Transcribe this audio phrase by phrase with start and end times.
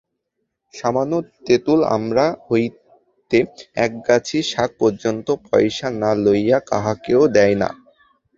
[0.73, 1.13] সামান্য
[1.45, 3.39] তেঁতুল আমড়া হইতে
[3.85, 7.69] একগাছি শাক পর্যন্ত পয়সা না লইয়া কাহাকেও দেয় না।